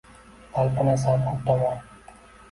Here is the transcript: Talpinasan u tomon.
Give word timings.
Talpinasan 0.53 1.21
u 1.33 1.33
tomon. 1.45 1.77